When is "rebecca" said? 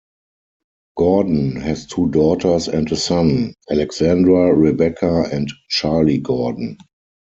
4.51-5.29